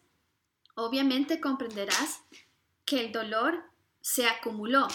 obviamente 0.74 1.42
comprenderás 1.42 2.22
que 2.86 3.04
el 3.04 3.12
dolor 3.12 3.62
se 4.00 4.26
acumuló. 4.26 4.88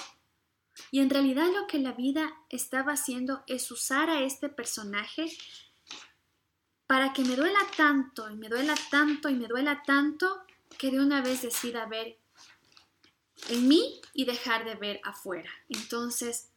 Y 0.89 0.99
en 0.99 1.09
realidad 1.09 1.47
lo 1.53 1.67
que 1.67 1.79
la 1.79 1.91
vida 1.91 2.33
estaba 2.49 2.93
haciendo 2.93 3.43
es 3.47 3.69
usar 3.71 4.09
a 4.09 4.21
este 4.21 4.49
personaje 4.49 5.31
para 6.87 7.13
que 7.13 7.23
me 7.23 7.35
duela 7.35 7.59
tanto 7.77 8.29
y 8.29 8.35
me 8.35 8.49
duela 8.49 8.75
tanto 8.89 9.29
y 9.29 9.35
me 9.35 9.47
duela 9.47 9.83
tanto 9.83 10.43
que 10.77 10.91
de 10.91 10.99
una 10.99 11.21
vez 11.21 11.41
decida 11.41 11.85
ver 11.85 12.17
en 13.49 13.67
mí 13.67 14.01
y 14.13 14.25
dejar 14.25 14.65
de 14.65 14.75
ver 14.75 14.99
afuera. 15.03 15.49
Entonces, 15.69 16.49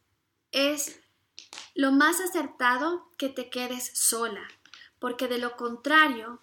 es 0.50 1.00
lo 1.74 1.92
más 1.92 2.20
acertado 2.20 3.10
que 3.16 3.28
te 3.28 3.50
quedes 3.50 3.90
sola, 3.94 4.46
porque 4.98 5.28
de 5.28 5.38
lo 5.38 5.56
contrario 5.56 6.40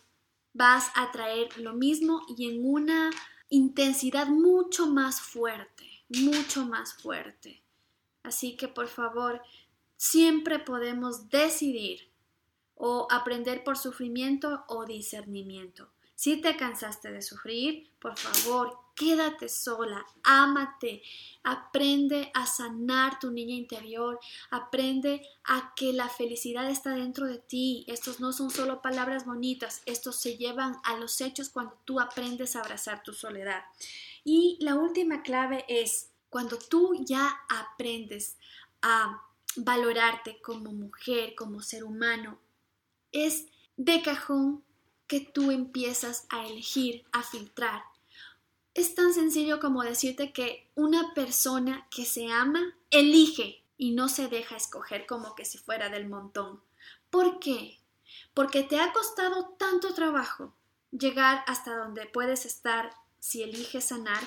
vas 0.54 0.92
a 0.96 1.12
traer 1.12 1.58
lo 1.58 1.74
mismo 1.74 2.22
y 2.38 2.50
en 2.50 2.66
una 2.66 3.10
intensidad 3.50 4.28
mucho 4.28 4.88
más 4.88 5.22
fuerte, 5.22 6.04
mucho 6.10 6.66
más 6.66 6.94
fuerte. 6.94 7.61
Así 8.24 8.56
que 8.56 8.68
por 8.68 8.88
favor, 8.88 9.42
siempre 9.98 10.60
podemos 10.60 11.30
decidir 11.30 12.12
o 12.75 13.08
aprender 13.12 13.63
por 13.63 13.78
sufrimiento 13.78 14.63
o 14.68 14.86
discernimiento. 14.86 15.92
Si 16.22 16.40
te 16.40 16.56
cansaste 16.56 17.12
de 17.12 17.24
sufrir, 17.24 17.90
por 18.00 18.16
favor, 18.16 18.78
quédate 18.96 19.50
sola, 19.50 20.06
ámate, 20.22 21.01
aprende 21.42 22.30
a 22.36 22.46
sanar 22.46 23.18
tu 23.20 23.32
niña 23.32 23.56
interior, 23.56 24.20
aprende 24.51 25.24
a 25.44 25.74
que 25.75 25.94
la 25.94 26.10
felicidad 26.10 26.70
está 26.70 26.92
dentro 26.92 27.25
de 27.25 27.40
ti. 27.40 27.86
Estos 27.88 28.20
no 28.20 28.34
son 28.34 28.51
solo 28.51 28.84
palabras 28.84 29.25
bonitas, 29.25 29.82
estos 29.88 30.18
se 30.18 30.38
llevan 30.38 30.75
a 30.84 30.96
los 30.98 31.22
hechos 31.22 31.50
cuando 31.50 31.75
tú 31.86 32.00
aprendes 32.00 32.56
a 32.56 32.60
abrazar 32.60 33.01
tu 33.01 33.13
soledad. 33.13 33.63
Y 34.24 34.60
la 34.62 34.75
última 34.75 35.24
clave 35.24 35.66
es 35.68 36.11
cuando 36.32 36.58
tú 36.58 36.96
ya 37.06 37.42
aprendes 37.50 38.38
a 38.82 39.22
valorarte 39.58 40.42
como 40.42 40.72
mujer, 40.72 41.36
como 41.36 41.62
ser 41.62 41.84
humano, 41.84 42.40
es 43.12 43.48
de 43.76 44.02
cajón 44.02 44.64
que 45.08 45.20
tú 45.20 45.52
empiezas 45.52 46.26
a 46.30 46.48
elegir, 46.48 47.04
a 47.12 47.22
filtrar. 47.22 47.84
Es 48.74 48.96
tan 48.96 49.14
sencillo 49.14 49.60
como 49.60 49.84
decirte 49.84 50.32
que 50.32 50.72
una 50.74 51.14
persona 51.14 51.86
que 51.92 52.06
se 52.06 52.32
ama 52.32 52.78
elige 52.90 53.66
y 53.78 53.92
no 53.92 54.08
se 54.08 54.30
deja 54.30 54.56
escoger 54.56 55.06
como 55.06 55.36
que 55.36 55.44
si 55.44 55.58
fuera 55.58 55.90
del 55.90 56.08
montón. 56.08 56.64
¿Por 57.10 57.40
qué? 57.40 57.82
Porque 58.34 58.64
te 58.64 58.80
ha 58.80 58.94
costado 58.94 59.50
tanto 59.60 59.94
trabajo 59.94 60.56
llegar 60.92 61.44
hasta 61.46 61.76
donde 61.76 62.06
puedes 62.06 62.46
estar 62.46 62.92
si 63.20 63.44
eliges 63.44 63.90
sanar, 63.90 64.24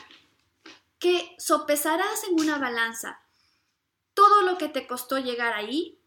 que 1.04 1.36
sopesarás 1.36 2.24
en 2.30 2.40
una 2.40 2.56
balanza 2.56 3.20
todo 4.14 4.40
lo 4.40 4.56
que 4.56 4.70
te 4.70 4.86
costó 4.86 5.18
llegar 5.18 5.52
ahí, 5.52 5.98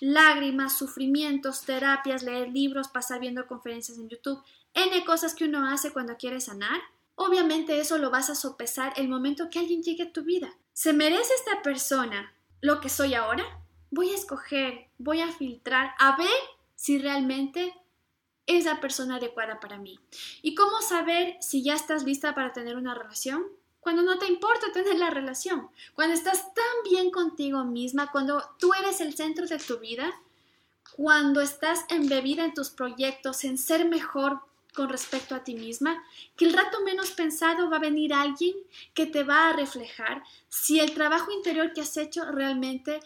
lágrimas, 0.00 0.78
sufrimientos, 0.78 1.66
terapias, 1.66 2.22
leer 2.22 2.48
libros, 2.48 2.88
pasar 2.88 3.20
viendo 3.20 3.46
conferencias 3.46 3.98
en 3.98 4.08
YouTube, 4.08 4.42
N 4.72 5.04
cosas 5.04 5.34
que 5.34 5.44
uno 5.44 5.68
hace 5.68 5.92
cuando 5.92 6.16
quiere 6.16 6.40
sanar, 6.40 6.80
obviamente 7.16 7.80
eso 7.80 7.98
lo 7.98 8.08
vas 8.08 8.30
a 8.30 8.34
sopesar 8.34 8.94
el 8.96 9.10
momento 9.10 9.50
que 9.50 9.58
alguien 9.58 9.82
llegue 9.82 10.04
a 10.04 10.12
tu 10.12 10.22
vida. 10.22 10.56
¿Se 10.72 10.94
merece 10.94 11.34
esta 11.34 11.60
persona 11.60 12.32
lo 12.62 12.80
que 12.80 12.88
soy 12.88 13.12
ahora? 13.12 13.44
Voy 13.90 14.08
a 14.08 14.14
escoger, 14.14 14.86
voy 14.96 15.20
a 15.20 15.30
filtrar, 15.30 15.92
a 15.98 16.16
ver 16.16 16.30
si 16.76 16.96
realmente 16.96 17.74
es 18.46 18.64
la 18.64 18.80
persona 18.80 19.16
adecuada 19.16 19.60
para 19.60 19.76
mí. 19.76 20.00
¿Y 20.40 20.54
cómo 20.54 20.80
saber 20.80 21.36
si 21.42 21.62
ya 21.62 21.74
estás 21.74 22.04
lista 22.04 22.34
para 22.34 22.54
tener 22.54 22.78
una 22.78 22.94
relación? 22.94 23.59
Cuando 23.80 24.02
no 24.02 24.18
te 24.18 24.26
importa 24.26 24.72
tener 24.72 24.98
la 24.98 25.10
relación, 25.10 25.70
cuando 25.94 26.14
estás 26.14 26.54
tan 26.54 26.64
bien 26.84 27.10
contigo 27.10 27.64
misma, 27.64 28.10
cuando 28.10 28.42
tú 28.58 28.74
eres 28.74 29.00
el 29.00 29.14
centro 29.14 29.46
de 29.46 29.58
tu 29.58 29.78
vida, 29.78 30.12
cuando 30.92 31.40
estás 31.40 31.84
embebida 31.88 32.44
en 32.44 32.54
tus 32.54 32.70
proyectos, 32.70 33.44
en 33.44 33.56
ser 33.56 33.86
mejor 33.86 34.40
con 34.74 34.88
respecto 34.88 35.34
a 35.34 35.44
ti 35.44 35.54
misma, 35.54 36.02
que 36.36 36.44
el 36.44 36.52
rato 36.52 36.80
menos 36.82 37.10
pensado 37.12 37.70
va 37.70 37.76
a 37.76 37.80
venir 37.80 38.12
alguien 38.12 38.54
que 38.94 39.06
te 39.06 39.24
va 39.24 39.48
a 39.48 39.52
reflejar 39.52 40.22
si 40.48 40.78
el 40.80 40.94
trabajo 40.94 41.32
interior 41.32 41.72
que 41.72 41.80
has 41.80 41.96
hecho 41.96 42.24
realmente 42.30 43.00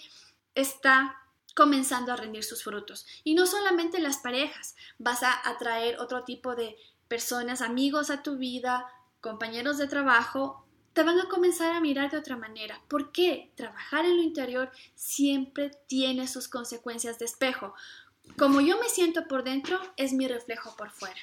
está 0.55 1.21
comenzando 1.55 2.13
a 2.13 2.17
rendir 2.17 2.45
sus 2.45 2.63
frutos. 2.65 3.07
Y 3.23 3.35
no 3.35 3.47
solamente 3.47 4.01
las 4.01 4.19
parejas, 4.19 4.77
vas 4.99 5.23
a 5.23 5.49
atraer 5.49 6.01
otro 6.01 6.25
tipo 6.25 6.55
de 6.55 6.77
personas, 7.09 7.63
amigos 7.63 8.11
a 8.11 8.23
tu 8.23 8.37
vida, 8.37 8.87
compañeros 9.21 9.79
de 9.79 9.87
trabajo, 9.87 10.64
te 10.95 11.03
van 11.03 11.21
a 11.21 11.29
comenzar 11.29 11.73
a 11.73 11.81
mirar 11.81 12.11
de 12.11 12.19
otra 12.19 12.37
manera. 12.37 12.81
¿Por 12.89 13.11
qué? 13.11 13.51
Trabajar 13.57 14.05
en 14.05 14.17
lo 14.17 14.23
interior 14.23 14.71
siempre 14.95 15.71
tiene 15.89 16.29
sus 16.29 16.49
consecuencias 16.49 17.19
de 17.19 17.25
espejo. 17.25 17.75
Como 18.39 18.61
yo 18.61 18.79
me 18.81 18.89
siento 18.89 19.27
por 19.27 19.43
dentro, 19.43 19.79
es 19.97 20.13
mi 20.13 20.29
reflejo 20.29 20.75
por 20.77 20.91
fuera. 20.91 21.21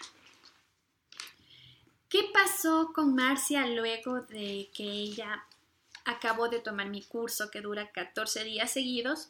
¿Qué 2.09 2.29
pasó 2.33 2.91
con 2.93 3.15
Marcia 3.15 3.65
luego 3.65 4.19
de 4.21 4.69
que 4.73 4.83
ella 4.83 5.45
acabó 6.03 6.49
de 6.49 6.59
tomar 6.59 6.89
mi 6.89 7.01
curso 7.03 7.49
que 7.49 7.61
dura 7.61 7.91
14 7.91 8.43
días 8.43 8.71
seguidos? 8.71 9.29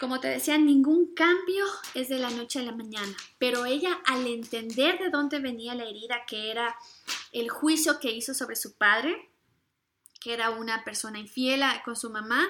Como 0.00 0.18
te 0.18 0.28
decía, 0.28 0.56
ningún 0.56 1.14
cambio 1.14 1.66
es 1.92 2.08
de 2.08 2.18
la 2.18 2.30
noche 2.30 2.58
a 2.58 2.62
la 2.62 2.72
mañana, 2.72 3.14
pero 3.38 3.66
ella 3.66 4.00
al 4.06 4.26
entender 4.26 4.98
de 4.98 5.10
dónde 5.10 5.40
venía 5.40 5.74
la 5.74 5.84
herida, 5.84 6.24
que 6.26 6.50
era 6.50 6.74
el 7.32 7.50
juicio 7.50 8.00
que 8.00 8.10
hizo 8.10 8.32
sobre 8.32 8.56
su 8.56 8.78
padre, 8.78 9.30
que 10.18 10.32
era 10.32 10.50
una 10.50 10.84
persona 10.84 11.18
infiel 11.18 11.62
con 11.84 11.96
su 11.96 12.08
mamá, 12.08 12.48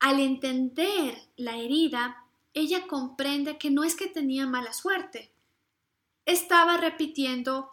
al 0.00 0.18
entender 0.18 1.14
la 1.36 1.58
herida, 1.58 2.24
ella 2.54 2.86
comprende 2.86 3.58
que 3.58 3.70
no 3.70 3.84
es 3.84 3.94
que 3.94 4.06
tenía 4.06 4.46
mala 4.46 4.72
suerte, 4.72 5.30
estaba 6.24 6.78
repitiendo 6.78 7.70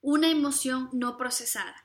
una 0.00 0.28
emoción 0.28 0.90
no 0.92 1.16
procesada. 1.16 1.83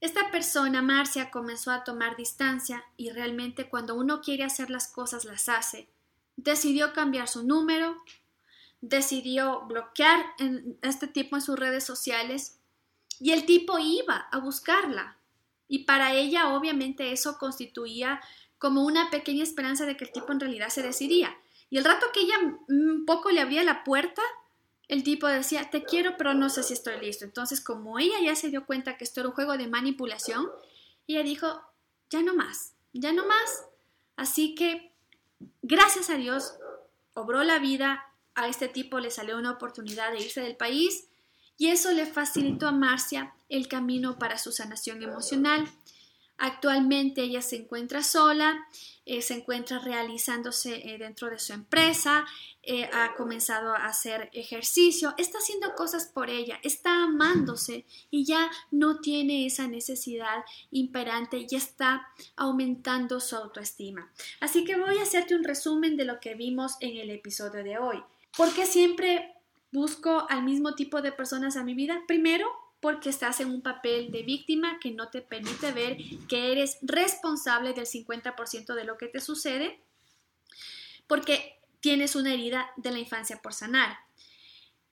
Esta 0.00 0.30
persona, 0.30 0.80
Marcia, 0.80 1.30
comenzó 1.30 1.72
a 1.72 1.82
tomar 1.82 2.16
distancia 2.16 2.84
y 2.96 3.10
realmente 3.10 3.68
cuando 3.68 3.96
uno 3.96 4.20
quiere 4.20 4.44
hacer 4.44 4.70
las 4.70 4.88
cosas 4.88 5.24
las 5.24 5.48
hace. 5.48 5.88
Decidió 6.36 6.92
cambiar 6.92 7.26
su 7.26 7.44
número, 7.44 8.00
decidió 8.80 9.62
bloquear 9.62 10.24
en 10.38 10.78
este 10.82 11.08
tipo 11.08 11.34
en 11.34 11.42
sus 11.42 11.58
redes 11.58 11.84
sociales 11.84 12.58
y 13.18 13.32
el 13.32 13.44
tipo 13.44 13.78
iba 13.80 14.28
a 14.30 14.38
buscarla. 14.38 15.16
Y 15.66 15.80
para 15.80 16.14
ella 16.14 16.54
obviamente 16.54 17.12
eso 17.12 17.36
constituía 17.36 18.20
como 18.58 18.84
una 18.84 19.10
pequeña 19.10 19.42
esperanza 19.42 19.84
de 19.84 19.96
que 19.96 20.04
el 20.04 20.12
tipo 20.12 20.32
en 20.32 20.40
realidad 20.40 20.68
se 20.68 20.82
decidía. 20.82 21.36
Y 21.70 21.78
el 21.78 21.84
rato 21.84 22.06
que 22.12 22.20
ella 22.20 22.36
un 22.68 23.04
poco 23.04 23.30
le 23.30 23.40
abría 23.40 23.64
la 23.64 23.82
puerta, 23.82 24.22
el 24.88 25.02
tipo 25.04 25.26
decía, 25.26 25.70
te 25.70 25.84
quiero, 25.84 26.16
pero 26.16 26.34
no 26.34 26.48
sé 26.48 26.62
si 26.62 26.72
estoy 26.72 26.98
listo. 26.98 27.24
Entonces, 27.24 27.60
como 27.60 27.98
ella 27.98 28.16
ya 28.24 28.34
se 28.34 28.48
dio 28.48 28.64
cuenta 28.64 28.96
que 28.96 29.04
esto 29.04 29.20
era 29.20 29.28
un 29.28 29.34
juego 29.34 29.56
de 29.56 29.68
manipulación, 29.68 30.48
ella 31.06 31.22
dijo, 31.22 31.62
ya 32.10 32.22
no 32.22 32.34
más, 32.34 32.72
ya 32.92 33.12
no 33.12 33.26
más. 33.26 33.64
Así 34.16 34.54
que, 34.54 34.92
gracias 35.62 36.10
a 36.10 36.16
Dios, 36.16 36.54
obró 37.14 37.44
la 37.44 37.58
vida, 37.58 38.08
a 38.34 38.48
este 38.48 38.68
tipo 38.68 39.00
le 39.00 39.10
salió 39.10 39.36
una 39.36 39.50
oportunidad 39.50 40.12
de 40.12 40.20
irse 40.20 40.40
del 40.40 40.56
país 40.56 41.08
y 41.56 41.68
eso 41.68 41.92
le 41.92 42.06
facilitó 42.06 42.68
a 42.68 42.72
Marcia 42.72 43.34
el 43.48 43.66
camino 43.66 44.18
para 44.18 44.38
su 44.38 44.52
sanación 44.52 45.02
emocional. 45.02 45.68
Actualmente 46.38 47.22
ella 47.22 47.42
se 47.42 47.56
encuentra 47.56 48.02
sola, 48.02 48.66
eh, 49.04 49.22
se 49.22 49.34
encuentra 49.34 49.80
realizándose 49.80 50.88
eh, 50.88 50.98
dentro 50.98 51.28
de 51.30 51.38
su 51.38 51.52
empresa, 51.52 52.24
eh, 52.62 52.88
ha 52.92 53.14
comenzado 53.16 53.74
a 53.74 53.86
hacer 53.86 54.30
ejercicio, 54.32 55.14
está 55.18 55.38
haciendo 55.38 55.74
cosas 55.74 56.06
por 56.06 56.30
ella, 56.30 56.60
está 56.62 57.04
amándose 57.04 57.86
y 58.10 58.24
ya 58.24 58.50
no 58.70 59.00
tiene 59.00 59.46
esa 59.46 59.66
necesidad 59.66 60.44
imperante, 60.70 61.46
ya 61.46 61.58
está 61.58 62.06
aumentando 62.36 63.18
su 63.18 63.34
autoestima. 63.34 64.12
Así 64.40 64.64
que 64.64 64.76
voy 64.76 64.98
a 64.98 65.02
hacerte 65.02 65.34
un 65.34 65.44
resumen 65.44 65.96
de 65.96 66.04
lo 66.04 66.20
que 66.20 66.34
vimos 66.34 66.76
en 66.80 66.98
el 66.98 67.10
episodio 67.10 67.64
de 67.64 67.78
hoy. 67.78 68.02
¿Por 68.36 68.54
qué 68.54 68.66
siempre 68.66 69.34
busco 69.72 70.26
al 70.28 70.44
mismo 70.44 70.74
tipo 70.74 71.02
de 71.02 71.10
personas 71.10 71.56
a 71.56 71.64
mi 71.64 71.74
vida? 71.74 72.02
Primero, 72.06 72.46
porque 72.80 73.10
estás 73.10 73.40
en 73.40 73.50
un 73.50 73.62
papel 73.62 74.10
de 74.10 74.22
víctima 74.22 74.78
que 74.80 74.90
no 74.90 75.08
te 75.08 75.20
permite 75.20 75.72
ver 75.72 75.96
que 76.28 76.52
eres 76.52 76.78
responsable 76.82 77.72
del 77.72 77.86
50% 77.86 78.74
de 78.74 78.84
lo 78.84 78.96
que 78.96 79.08
te 79.08 79.20
sucede, 79.20 79.80
porque 81.06 81.60
tienes 81.80 82.16
una 82.16 82.32
herida 82.32 82.70
de 82.76 82.90
la 82.90 82.98
infancia 82.98 83.40
por 83.42 83.54
sanar. 83.54 83.98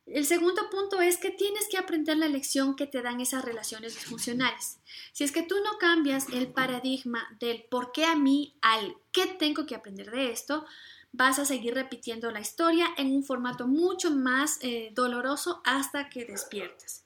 El 0.06 0.24
segundo 0.24 0.70
punto 0.70 1.00
es 1.00 1.16
que 1.16 1.30
tienes 1.30 1.66
que 1.68 1.78
aprender 1.78 2.16
la 2.16 2.28
lección 2.28 2.76
que 2.76 2.86
te 2.86 3.02
dan 3.02 3.20
esas 3.20 3.44
relaciones 3.44 3.94
disfuncionales. 3.94 4.78
Si 5.12 5.24
es 5.24 5.32
que 5.32 5.42
tú 5.42 5.56
no 5.64 5.78
cambias 5.78 6.28
el 6.32 6.46
paradigma 6.46 7.26
del 7.40 7.64
por 7.64 7.90
qué 7.90 8.04
a 8.04 8.14
mí 8.14 8.54
al 8.62 8.96
qué 9.10 9.26
tengo 9.26 9.66
que 9.66 9.74
aprender 9.74 10.12
de 10.12 10.30
esto, 10.30 10.64
vas 11.10 11.40
a 11.40 11.44
seguir 11.44 11.74
repitiendo 11.74 12.30
la 12.30 12.40
historia 12.40 12.88
en 12.96 13.16
un 13.16 13.24
formato 13.24 13.66
mucho 13.66 14.12
más 14.12 14.58
eh, 14.60 14.90
doloroso 14.94 15.60
hasta 15.64 16.08
que 16.08 16.24
despiertes. 16.24 17.04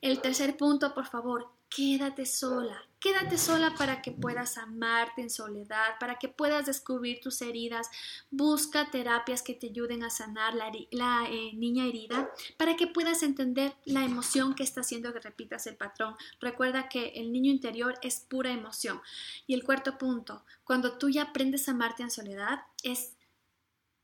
El 0.00 0.20
tercer 0.20 0.56
punto, 0.56 0.94
por 0.94 1.06
favor, 1.06 1.50
quédate 1.68 2.26
sola. 2.26 2.82
Quédate 2.98 3.38
sola 3.38 3.74
para 3.76 4.02
que 4.02 4.10
puedas 4.10 4.56
amarte 4.58 5.20
en 5.20 5.30
soledad, 5.30 5.98
para 6.00 6.18
que 6.18 6.28
puedas 6.28 6.66
descubrir 6.66 7.20
tus 7.20 7.40
heridas. 7.42 7.88
Busca 8.30 8.90
terapias 8.90 9.42
que 9.42 9.54
te 9.54 9.68
ayuden 9.68 10.02
a 10.02 10.10
sanar 10.10 10.54
la, 10.54 11.28
eh, 11.28 11.52
niña 11.54 11.86
herida, 11.86 12.30
para 12.56 12.76
que 12.76 12.86
puedas 12.86 13.22
entender 13.22 13.74
la 13.84 14.04
emoción 14.04 14.54
que 14.54 14.62
está 14.62 14.80
haciendo 14.80 15.12
que 15.12 15.20
repitas 15.20 15.66
el 15.66 15.76
patrón. 15.76 16.16
Recuerda 16.40 16.88
que 16.88 17.08
el 17.16 17.32
niño 17.32 17.50
interior 17.50 17.94
es 18.02 18.20
pura 18.20 18.50
emoción. 18.50 19.00
Y 19.46 19.54
el 19.54 19.62
cuarto 19.62 19.98
punto, 19.98 20.44
cuando 20.64 20.98
tú 20.98 21.10
ya 21.10 21.24
aprendes 21.24 21.68
a 21.68 21.72
amarte 21.72 22.02
en 22.02 22.10
soledad, 22.10 22.60
es 22.82 23.12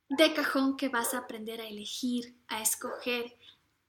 de 0.08 0.34
cajón 0.34 0.76
que 0.76 0.90
vas 0.90 1.14
a 1.14 1.18
aprender 1.18 1.60
a 1.60 1.66
elegir, 1.66 2.36
a 2.48 2.60
escoger 2.60 3.34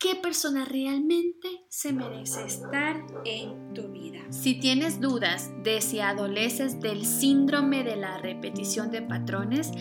qué 0.03 0.15
persona 0.15 0.65
realmente 0.65 1.47
se 1.69 1.93
merece 1.93 2.43
estar 2.43 3.05
en 3.23 3.73
tu 3.73 3.87
vida. 3.87 4.19
Si 4.31 4.59
tienes 4.59 4.99
dudas 4.99 5.49
de 5.63 5.79
si 5.79 6.01
adoleces 6.01 6.81
del 6.81 7.05
síndrome 7.05 7.85
de 7.85 7.95
la 7.95 8.17
repetición 8.17 8.91
de 8.91 9.01
patrones, 9.01 9.71